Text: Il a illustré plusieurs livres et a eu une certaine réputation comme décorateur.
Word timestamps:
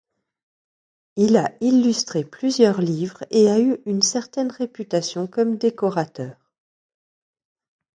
Il 1.15 1.37
a 1.37 1.51
illustré 1.63 2.23
plusieurs 2.23 2.81
livres 2.81 3.23
et 3.29 3.51
a 3.51 3.59
eu 3.59 3.77
une 3.85 4.01
certaine 4.01 4.51
réputation 4.51 5.27
comme 5.27 5.57
décorateur. 5.59 6.35